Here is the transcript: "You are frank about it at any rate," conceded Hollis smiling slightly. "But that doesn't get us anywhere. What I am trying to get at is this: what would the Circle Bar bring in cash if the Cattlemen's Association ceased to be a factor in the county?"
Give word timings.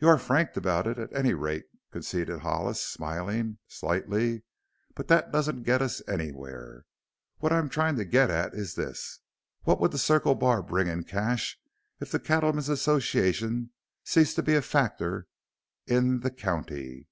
"You 0.00 0.08
are 0.08 0.18
frank 0.18 0.54
about 0.58 0.86
it 0.86 0.98
at 0.98 1.10
any 1.16 1.32
rate," 1.32 1.64
conceded 1.90 2.40
Hollis 2.40 2.84
smiling 2.84 3.56
slightly. 3.66 4.42
"But 4.94 5.08
that 5.08 5.32
doesn't 5.32 5.62
get 5.62 5.80
us 5.80 6.06
anywhere. 6.06 6.84
What 7.38 7.50
I 7.50 7.56
am 7.58 7.70
trying 7.70 7.96
to 7.96 8.04
get 8.04 8.28
at 8.28 8.52
is 8.52 8.74
this: 8.74 9.20
what 9.62 9.80
would 9.80 9.92
the 9.92 9.96
Circle 9.96 10.34
Bar 10.34 10.62
bring 10.62 10.86
in 10.86 11.02
cash 11.04 11.58
if 11.98 12.10
the 12.10 12.20
Cattlemen's 12.20 12.68
Association 12.68 13.70
ceased 14.04 14.36
to 14.36 14.42
be 14.42 14.54
a 14.54 14.60
factor 14.60 15.28
in 15.86 16.20
the 16.20 16.30
county?" 16.30 17.08